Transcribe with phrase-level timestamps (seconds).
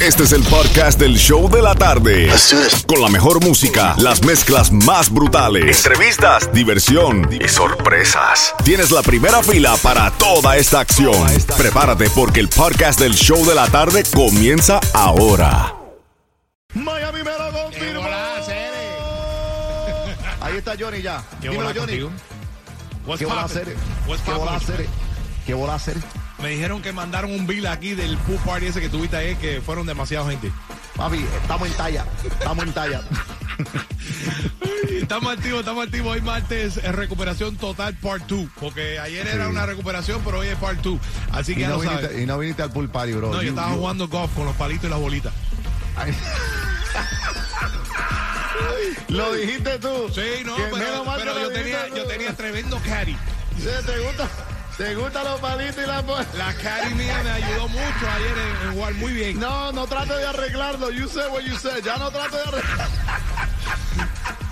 [0.00, 2.30] Este es el podcast del show de la tarde.
[2.86, 8.54] Con la mejor música, las mezclas más brutales, entrevistas, diversión y sorpresas.
[8.64, 11.26] Tienes la primera fila para toda esta acción.
[11.56, 15.74] Prepárate porque el podcast del show de la tarde comienza ahora.
[16.74, 18.02] Miami me lo confirmó.
[20.40, 21.24] Ahí está Johnny ya.
[21.40, 21.98] ¿Qué Dímelo, bola Johnny.
[23.18, 23.44] ¿Qué bola poppin'?
[23.44, 23.64] hacer?
[23.64, 24.86] ¿Qué bola poppin', hacer?
[25.44, 25.96] ¿Qué bola hacer?
[26.42, 29.60] Me dijeron que mandaron un bill aquí del pool party ese que tuviste ahí, que
[29.60, 30.52] fueron demasiada gente.
[30.96, 32.04] Papi, estamos en talla.
[32.24, 33.00] Estamos en talla.
[35.00, 36.12] Estamos activos, estamos activos.
[36.14, 38.48] Hoy martes es recuperación total part 2.
[38.60, 40.98] Porque ayer era una recuperación, pero hoy es part 2.
[41.32, 42.00] Así que Y ya no, lo sabes.
[42.02, 43.28] viniste, y no viniste al pool party, bro.
[43.30, 45.32] No, yo You- estaba jugando golf con los palitos y las bolitas.
[45.96, 46.14] Ay.
[49.08, 50.08] Lo dijiste tú.
[50.14, 52.78] Sí, no, pero, pero yo, tenía, yo tenía tremendo.
[52.78, 54.28] Sí, ¿Te gusta?
[54.78, 56.26] ¿Te gustan los palitos y?
[56.36, 59.40] La caddy mía me ayudó mucho ayer en, en jugar muy bien.
[59.40, 60.90] No, no trate de arreglarlo.
[60.92, 61.82] You said what you said.
[61.84, 62.94] Ya no trate de arreglarlo.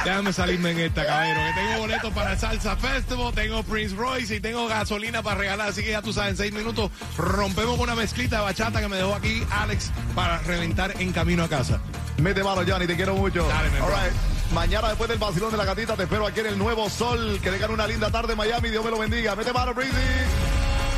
[0.04, 1.40] Déjame salirme en esta, caballero.
[1.40, 5.68] Que tengo boletos para el Salsa Festival, tengo Prince Royce y tengo gasolina para regalar.
[5.68, 8.88] Así que ya tú sabes, en seis minutos rompemos con una mezclita de bachata que
[8.88, 11.80] me dejó aquí Alex para reventar en camino a casa.
[12.18, 13.46] Mete mano, Johnny, te quiero mucho.
[13.46, 14.35] Dale, mi.
[14.52, 17.38] Mañana después del vacilón de la gatita te espero aquí en el Nuevo Sol.
[17.42, 18.70] Que tengan una linda tarde en Miami.
[18.70, 19.34] Dios me lo bendiga.
[19.36, 19.92] Mete mano, Breezy.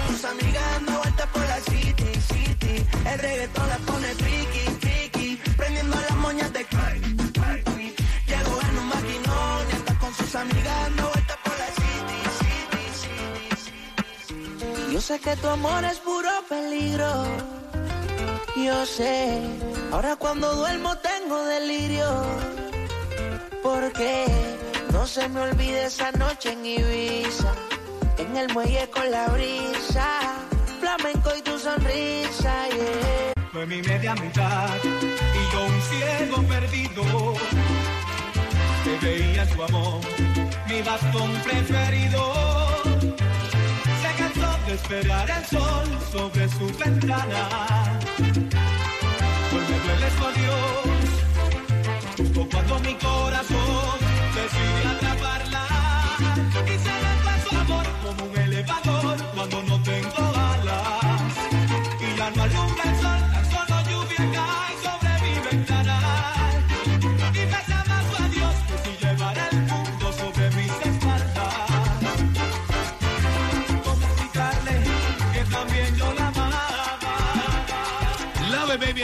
[0.08, 2.86] Tus amigas dando vueltas por la city, city.
[3.04, 5.40] El reggaetón la pone tricky, tricky.
[5.56, 7.02] Prendiendo las moñas de crack.
[8.26, 12.84] Llegó en un maquinón y está con sus amigas dando vueltas por la city, city,
[14.26, 14.92] city.
[14.92, 17.26] Yo sé que tu amor es puro peligro.
[18.56, 19.40] Yo sé.
[19.92, 22.67] Ahora cuando duermo tengo delirio.
[23.62, 24.26] Porque
[24.92, 27.52] no se me olvide esa noche en Ibiza.
[28.18, 30.08] En el muelle con la brisa,
[30.80, 33.32] flamenco y tu sonrisa, yeah.
[33.52, 37.34] Fue mi media mitad y yo un ciego perdido
[38.84, 40.00] que veía su amor
[40.68, 42.22] mi bastón preferido.
[44.02, 47.48] Se cansó de esperar el sol sobre su ventana.
[49.68, 51.27] Me duele su adiós,
[52.38, 53.98] justo cuando mi corazón
[54.34, 55.47] decide atraparla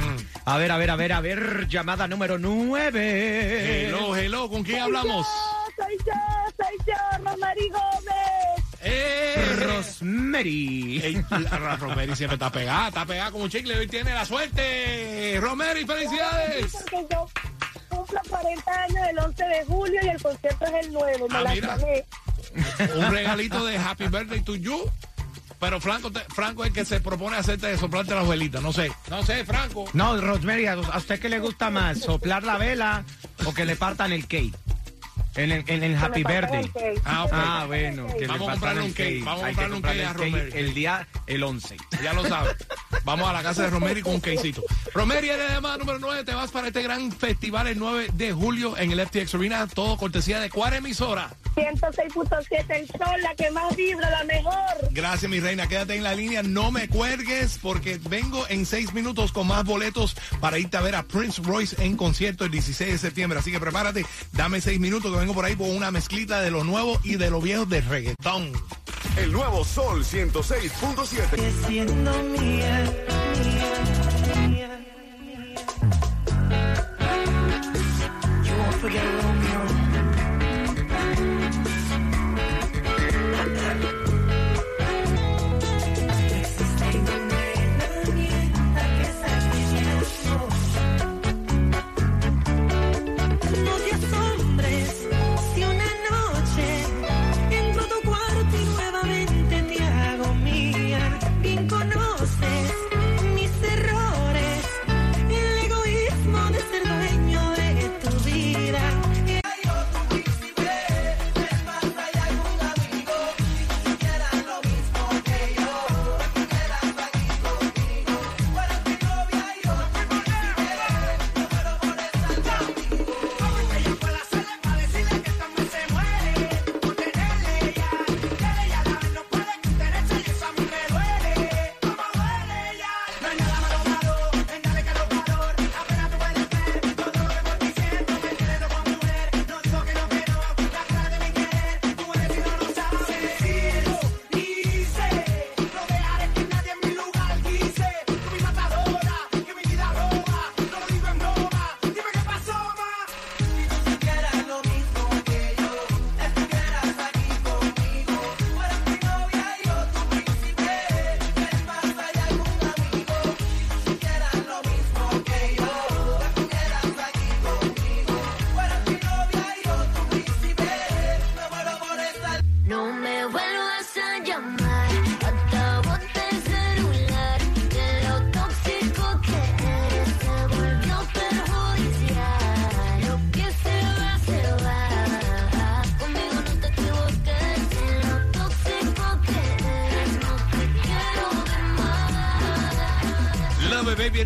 [0.46, 1.68] A ver, a ver, a ver, a ver.
[1.68, 3.88] Llamada número 9.
[3.88, 5.26] Hello, hello, ¿con quién hablamos?
[5.76, 6.14] Soy yo,
[6.58, 8.64] soy yo, Romari Gómez.
[8.82, 9.56] ¡Eh!
[9.76, 11.02] Rosemary.
[11.04, 11.26] Ey,
[11.80, 13.78] Romeri siempre está pegada, está pegada como un chicle.
[13.78, 15.38] Hoy tiene la suerte.
[15.42, 16.72] Romeri, felicidades.
[16.72, 17.30] Porque yo
[17.90, 21.18] cumplo 40 años el 11 de julio y el concierto es el 9.
[21.30, 21.78] Me Ah, la mira.
[22.96, 24.90] Un regalito de Happy Birthday to you.
[25.60, 28.62] Pero Franco, te- Franco es el que se propone hacerte soplarte las velitas.
[28.62, 29.86] No sé, no sé, Franco.
[29.94, 32.00] No, Rosemary, ¿a a usted qué le gusta más?
[32.00, 33.04] ¿Soplar la vela
[33.46, 34.54] o que le partan el cake?
[35.38, 36.72] En el, en el Happy Birthday.
[36.76, 37.02] el.
[37.06, 37.32] Ah, ok.
[37.34, 38.08] Ah, bueno.
[38.18, 40.74] Que Vamos a le comprarle un cake, vamos a comprarle un cake a comprarle el
[40.74, 41.78] día, el 11.
[42.04, 42.56] Ya lo sabes.
[43.04, 44.64] Vamos a la casa de Romeri con un quesito.
[44.94, 46.24] Romeri, eres llamada número 9.
[46.24, 49.68] Te vas para este gran festival el 9 de julio en el FTX Arena.
[49.68, 51.30] Todo cortesía de cuál emisora.
[51.56, 54.54] 106.7 el sol, la que más vibra, la mejor.
[54.92, 55.68] Gracias, mi reina.
[55.68, 56.44] Quédate en la línea.
[56.44, 60.96] No me cuelgues porque vengo en seis minutos con más boletos para irte a ver
[60.96, 63.40] a Prince Royce en concierto el 16 de septiembre.
[63.40, 64.06] Así que prepárate.
[64.34, 67.30] Dame seis minutos que vengo por ahí con una mezclita de lo nuevo y de
[67.30, 68.54] lo viejo de reggaetón.
[69.18, 71.68] El nuevo Sol 106.7.
[71.68, 73.17] Siendo mía, mía,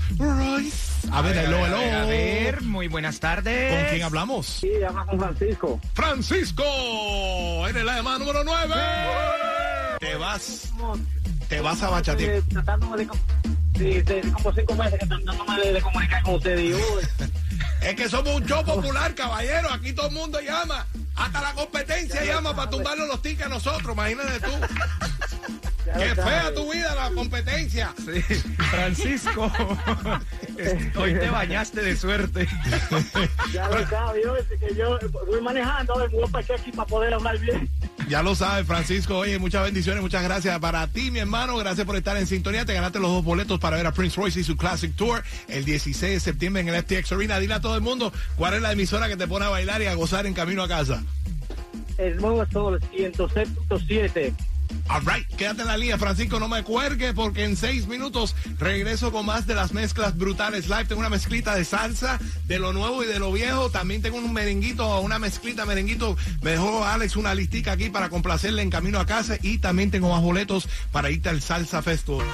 [1.13, 1.97] A ver, hello, a ver, hello.
[1.99, 3.75] a ver, muy buenas tardes.
[3.75, 4.47] ¿Con quién hablamos?
[4.47, 5.81] Sí, habla con Francisco.
[5.95, 6.65] Francisco,
[7.69, 8.75] en el llamada número 9.
[10.01, 10.73] Te vas,
[11.49, 12.31] te vas a bachatear.
[12.31, 13.19] Eh, tratándome de, com-
[13.77, 16.59] sí, de- como cinco meses que tratándome de, de comunicar con usted.
[16.59, 16.81] Y, uy,
[17.83, 19.71] Es que somos un show popular, caballero.
[19.73, 20.87] Aquí todo el mundo llama.
[21.15, 23.95] Hasta la competencia llama para tumbarle los tickets a nosotros.
[23.95, 24.51] Imagínate tú.
[25.95, 27.95] Qué fea tu vida la competencia.
[27.99, 28.21] Sí,
[28.71, 29.53] Francisco,
[30.97, 32.49] hoy te bañaste de suerte.
[33.53, 37.15] Ya lo sabe, yo, es que yo voy manejando, me voy para aquí para poder
[37.15, 37.71] hablar bien.
[38.09, 39.19] Ya lo sabes, Francisco.
[39.19, 41.57] Oye, muchas bendiciones, muchas gracias para ti, mi hermano.
[41.57, 42.65] Gracias por estar en sintonía.
[42.65, 45.65] Te ganaste los dos boletos para ver a Prince Royce y su Classic Tour el
[45.65, 47.39] 16 de septiembre en el FTX Arena.
[47.41, 49.87] Dile a todo el mundo cuál es la emisora que te pone a bailar y
[49.87, 51.03] a gozar en camino a casa.
[51.99, 54.35] El nuevo sol 106.7.
[54.89, 59.11] All right, quédate en la línea, Francisco, no me cuergue porque en seis minutos regreso
[59.11, 60.85] con más de las mezclas brutales live.
[60.85, 63.71] Tengo una mezclita de salsa, de lo nuevo y de lo viejo.
[63.71, 66.17] También tengo un merenguito, una mezclita merenguito.
[66.43, 70.11] Me dejó Alex una listica aquí para complacerle en camino a casa y también tengo
[70.11, 72.27] más boletos para irte al Salsa Festival.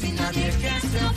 [0.00, 0.98] Sin nadie que se.
[0.98, 1.14] En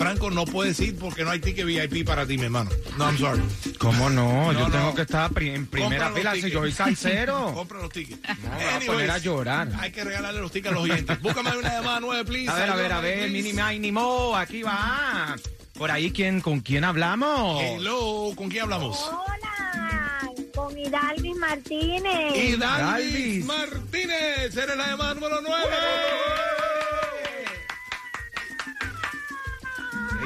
[0.01, 2.71] Franco, no puedes ir porque no hay ticket VIP para ti, mi hermano.
[2.97, 3.43] No, I'm sorry.
[3.79, 4.51] ¿Cómo no?
[4.51, 4.71] No, Yo no.
[4.71, 7.53] tengo que estar en primera fila si yo soy salsero.
[7.55, 8.19] Compra los tickets.
[8.23, 9.69] voy a Anyways, poner a llorar.
[9.79, 11.21] Hay que regalarle los tickets a los oyentes.
[11.21, 12.51] Búscame una llamada nueve, please.
[12.51, 13.33] A ver, a ver, a ver, Please.
[13.33, 15.37] mini mai, ni mo, aquí va.
[15.75, 17.63] Por ahí, ¿quién, ¿con quién hablamos?
[17.63, 18.99] Hello, ¿con quién hablamos?
[19.07, 22.35] Hola, con Hidalgo Martínez.
[22.37, 22.59] Y Dalvis.
[22.59, 25.67] Dalvis Martínez, eres la llamada número 9.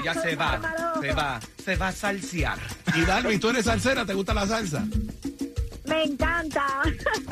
[0.05, 0.61] Ella se va,
[1.01, 2.59] se va, se va a salsear.
[2.95, 4.05] Y Dalvis, ¿tú eres salsera?
[4.05, 4.85] ¿Te gusta la salsa?
[5.87, 6.67] Me encanta.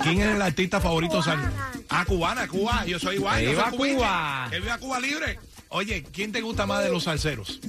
[0.03, 1.43] ¿Quién es el artista favorito Cubana.
[1.43, 1.73] salsa?
[1.91, 2.85] Ah, cubana, Cuba.
[2.87, 3.43] Yo soy igual.
[3.43, 3.95] yo ¡Viva soy.
[3.95, 4.47] Cuba!
[4.51, 5.39] Que viva Cuba libre.
[5.69, 7.61] Oye, ¿quién te gusta más de los salseros?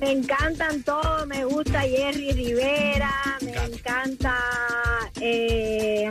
[0.00, 1.26] Me encantan todos.
[1.26, 3.38] Me gusta Jerry Rivera.
[3.40, 4.36] Me encanta
[5.20, 6.10] eh,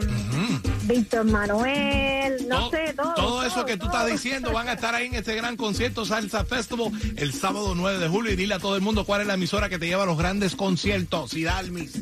[0.87, 2.47] Víctor Manuel.
[2.47, 3.13] No todo, sé, todo.
[3.15, 6.45] todo eso que tú estás diciendo van a estar ahí en este gran concierto Salsa
[6.45, 9.33] Festival el sábado 9 de julio y dile a todo el mundo cuál es la
[9.35, 11.93] emisora que te lleva a los grandes conciertos y Dalmis.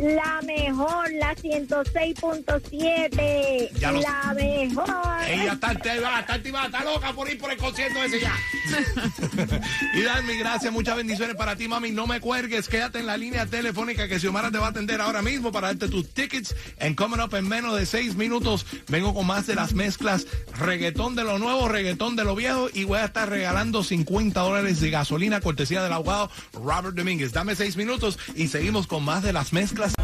[0.00, 3.70] La mejor, la 106.7.
[3.78, 4.84] Ya lo- La mejor.
[5.34, 8.34] Ella está, te va, está, activada, está loca por ir por el concierto ese ya.
[9.94, 11.90] y Dalmi, gracias, muchas bendiciones para ti, mami.
[11.90, 15.22] No me cuelgues, quédate en la línea telefónica que Xiomara te va a atender ahora
[15.22, 16.54] mismo para darte tus tickets.
[16.78, 20.26] En Coming Up en menos de seis minutos vengo con más de las mezclas
[20.58, 24.80] reggaetón de lo nuevo, reggaetón de lo viejo y voy a estar regalando 50 dólares
[24.80, 27.32] de gasolina cortesía del abogado Robert Domínguez.
[27.32, 29.94] Dame seis minutos y seguimos con más de las mezclas.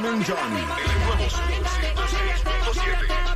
[0.00, 0.56] Simon John.
[0.56, 0.64] El
[1.04, 3.29] nuevo 106.7.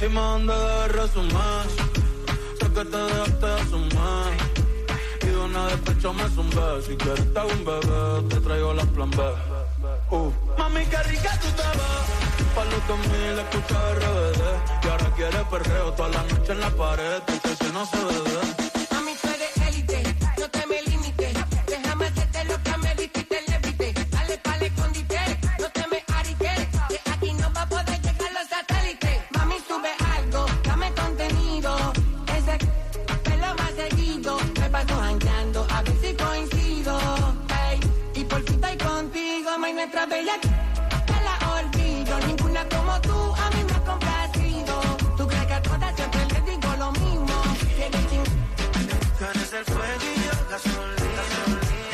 [0.00, 1.66] dime dónde debes resumir.
[2.58, 4.32] Sé que te dejaste de asumir.
[5.22, 6.82] Y de una despecho me zumbé.
[6.86, 9.22] Si quieres te hago un bebé, te traigo la plan B.
[10.10, 10.32] Uh.
[10.58, 12.54] Mami, qué rica tú te ves.
[12.54, 14.42] Pa' los 2000 escucha RBD.
[14.84, 17.22] Y ahora quieres perreo toda la noche en la pared.
[17.26, 18.69] Porque si no se bebe.
[40.00, 40.40] Nuestra bella.
[41.06, 44.80] Te la olvido, ninguna como tú a mí me ha complacido.
[45.16, 47.42] Tú crees que a todas siempre les digo lo mismo.
[47.76, 47.90] Que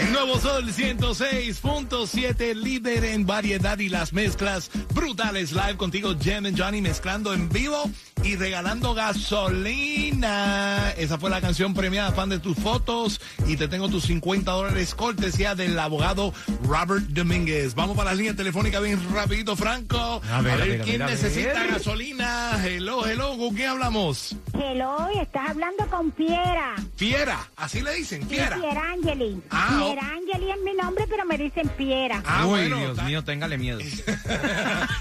[0.03, 4.71] El nuevo Sol 106.7, líder en variedad y las mezclas
[5.07, 5.53] brutales.
[5.53, 7.89] Live contigo, Jem and Johnny, mezclando en vivo
[8.25, 10.91] y regalando gasolina.
[10.97, 13.21] Esa fue la canción premiada, fan de tus fotos.
[13.47, 16.35] Y te tengo tus 50 dólares cortesía del abogado
[16.65, 17.77] Robert Domínguez.
[17.77, 20.21] Vamos para la línea telefónica bien rapidito, Franco.
[20.29, 21.71] A ver, a ver, a quién ver, a necesita ver.
[21.75, 22.61] gasolina.
[22.65, 24.35] Hello, hello, ¿con quién hablamos?
[24.55, 26.75] Hello, estás hablando con Piera.
[26.97, 28.57] Fiera, así le dicen, Fiera.
[28.57, 29.41] Pierangeli.
[29.51, 29.93] Ah, oh.
[29.93, 32.23] Pierangeli es mi nombre, pero me dicen Piera.
[32.27, 33.79] Ah, Uy, bueno, Dios está- mío, téngale miedo.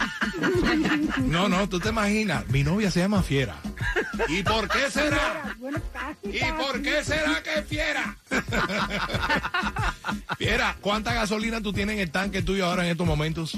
[1.23, 3.55] No, no, tú te imaginas, mi novia se llama Fiera.
[4.27, 5.55] ¿Y por qué será?
[5.59, 8.17] Bueno, casi, ¿Y por qué será que es Fiera?
[10.37, 13.57] Fiera, ¿cuánta gasolina tú tienes en el tanque tuyo ahora en estos momentos?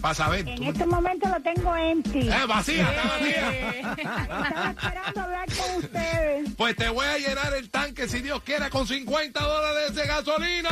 [0.00, 0.46] Para saber.
[0.46, 2.28] En tú me- este momento lo tengo empty.
[2.28, 3.70] Eh, vacía, está vacía.
[3.96, 6.50] Estaba esperando hablar con ustedes.
[6.56, 10.70] Pues te voy a llenar el tanque, si Dios quiere, con 50 dólares de gasolina.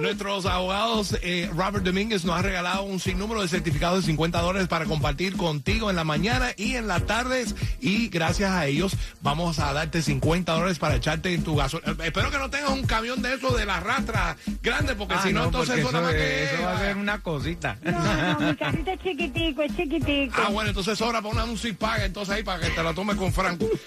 [0.00, 4.66] Nuestros abogados, eh, Robert Domínguez, nos ha regalado un sinnúmero de certificados de 50 dólares
[4.66, 7.54] para compartir contigo en la mañana y en las tardes.
[7.80, 11.92] Y gracias a ellos vamos a darte 50 dólares para echarte en tu gasolina.
[12.02, 15.34] Espero que no tengas un camión de eso de la rastra grande, porque Ah, si
[15.34, 16.44] no, entonces porque eso más que...
[16.44, 17.76] eso va a ser una cosita.
[17.82, 20.34] No, no, mi carrito es chiquitico, es chiquitico.
[20.42, 23.16] Ah, bueno, entonces sobra para una música paga, entonces ahí para que te la tomes
[23.16, 23.66] con Franco.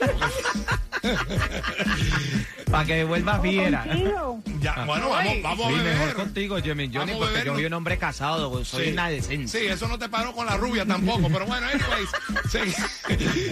[2.73, 3.85] Para que devuelva fiera.
[4.59, 5.95] Ya, bueno, vamos, vamos Sí, a beber.
[5.97, 7.57] mejor contigo, Jimmy Johnny, porque beber, yo ¿no?
[7.57, 8.91] soy un hombre casado, pues, soy Sí.
[8.93, 9.59] una decencia.
[9.59, 12.09] Sí, eso no te paró con la rubia tampoco, pero bueno, anyways.
[12.51, 12.59] sí.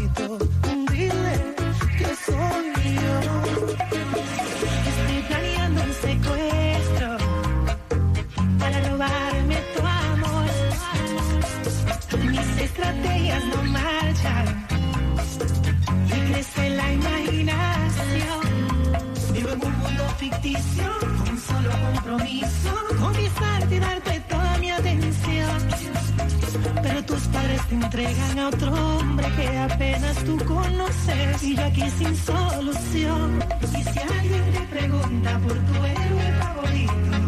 [28.40, 33.44] a otro hombre que apenas tú conoces y yo aquí sin solución.
[33.62, 37.19] Y si alguien te pregunta por tu héroe favorito,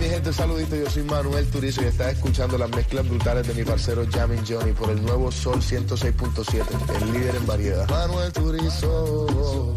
[0.00, 3.64] mi gente, saludito, yo soy Manuel Turizo y estás escuchando las mezclas brutales de mi
[3.64, 7.88] parcero Jamin Johnny por el nuevo Sol 106.7, el líder en variedad.
[7.88, 9.74] Manuel Turizo.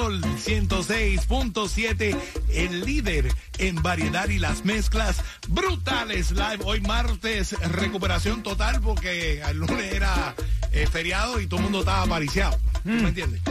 [0.00, 2.16] Sol 106.7,
[2.54, 6.60] el líder en variedad y las mezclas brutales live.
[6.64, 10.34] Hoy martes, recuperación total porque el lunes era
[10.72, 12.58] eh, feriado y todo el mundo estaba apariciado.
[12.82, 13.42] ¿Tú ¿Me entiendes?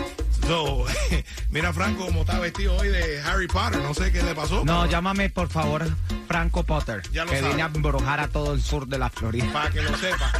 [0.47, 0.85] So,
[1.51, 3.79] mira Franco como está vestido hoy de Harry Potter.
[3.83, 4.65] No sé qué le pasó.
[4.65, 5.87] No, llámame por favor
[6.27, 7.51] Franco Potter, Ya lo que sabe.
[7.51, 9.53] vine a embrujar a todo el sur de la Florida.
[9.53, 10.31] Para que lo sepa.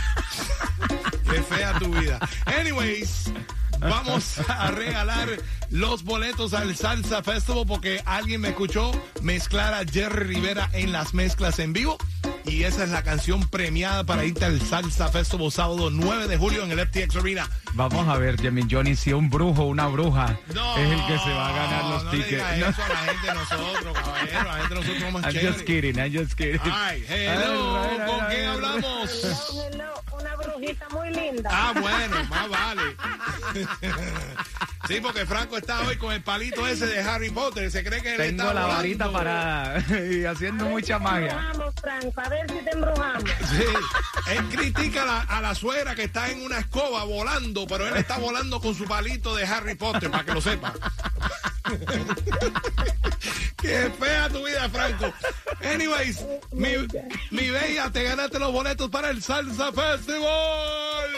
[1.30, 2.18] Qué fea tu vida.
[2.48, 3.32] Anyways,
[3.80, 5.30] vamos a regalar
[5.70, 11.14] los boletos al Salsa Festival porque alguien me escuchó mezclar a Jerry Rivera en las
[11.14, 11.98] mezclas en vivo.
[12.46, 16.64] Y esa es la canción premiada para irte al Salsa Festival sábado 9 de julio
[16.64, 17.48] en el FTX Arena.
[17.74, 21.20] Vamos a ver, Jimmy Johnny, si un brujo o una bruja No, es el que
[21.20, 22.32] se va a ganar los no tickets.
[22.32, 24.40] Le diga eso a la gente de nosotros, caballero.
[24.40, 25.54] A la gente de nosotros somos I'm chéveres.
[25.56, 26.62] just kidding, I'm just kidding.
[26.74, 29.24] Ay, hello, Ay, ay, ¿con ay, quién ay, hablamos?
[29.72, 31.50] Hello, Una brujita muy linda.
[31.54, 32.82] Ah, bueno, más vale.
[34.88, 37.70] Sí, porque Franco está hoy con el palito ese de Harry Potter.
[37.70, 38.76] Se cree que él Tengo está la volando.
[38.78, 41.36] varita para y haciendo mucha magia.
[41.36, 43.24] Vamos, Franco, a ver si te embrujamos.
[43.52, 43.64] Sí.
[44.32, 47.98] Él critica a la, a la suegra que está en una escoba volando, pero él
[47.98, 50.74] está volando con su palito de Harry Potter, para que lo sepa.
[53.58, 55.14] Qué fea tu vida, Franco.
[55.72, 56.70] Anyways, mi,
[57.30, 61.10] mi bella, te ganaste los boletos para el Salsa Festival.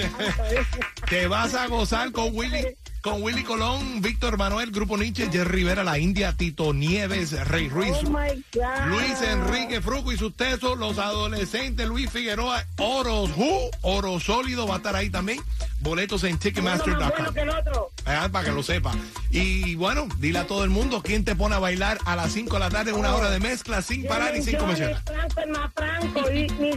[1.08, 2.66] Te vas a gozar con Willy,
[3.00, 7.96] con Willy Colón, Víctor Manuel, Grupo Nietzsche, Jerry Rivera, La India, Tito Nieves, Rey Ruiz,
[8.04, 8.86] Oh.
[8.88, 14.74] Luis Enrique Fruco y sus tesos, los adolescentes, Luis Figueroa, Oro Who, Oro Sólido va
[14.74, 15.40] a estar ahí también.
[15.80, 17.86] Boletos en Ticketmaster.com.
[18.06, 18.92] Ah, para que lo sepa.
[19.30, 22.54] Y bueno, dile a todo el mundo quién te pone a bailar a las 5
[22.54, 24.56] de la tarde, una hora de mezcla sin parar y sin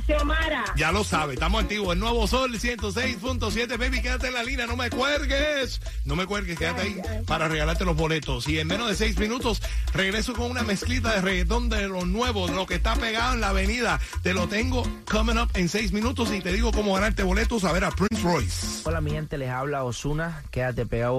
[0.06, 0.66] Xiomara.
[0.76, 1.94] Ya lo sabe, estamos activos.
[1.94, 3.78] El nuevo Sol 106.7.
[3.78, 5.82] Baby, quédate en la línea, no me cuelgues.
[6.06, 8.48] No me cuelgues, quédate ahí para regalarte los boletos.
[8.48, 9.62] Y en menos de seis minutos
[9.94, 13.42] regreso con una mezclita de reggaetón de lo nuevo, de lo que está pegado en
[13.42, 14.00] la avenida.
[14.24, 17.72] Te lo tengo coming up en seis minutos y te digo cómo ganarte boletos a
[17.72, 18.82] ver a Prince Royce.
[18.86, 20.44] Hola mi gente, les habla Osuna.
[20.52, 21.19] Quédate pegado